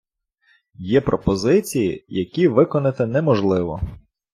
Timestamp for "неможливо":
3.05-3.81